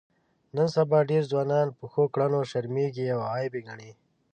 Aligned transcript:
نن 0.55 0.67
سبا 0.75 0.99
ډېر 1.11 1.23
ځوانان 1.31 1.67
په 1.77 1.83
ښو 1.91 2.03
کړنو 2.13 2.39
شرمېږي 2.51 3.05
او 3.15 3.21
عیب 3.33 3.53
یې 3.57 3.61
ګڼي. 3.67 3.91